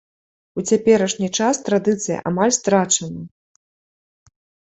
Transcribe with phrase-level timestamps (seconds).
[0.59, 3.29] У цяперашні час традыцыя амаль страчана.